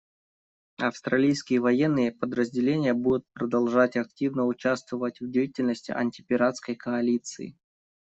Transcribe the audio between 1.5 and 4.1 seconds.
военные подразделения будут продолжать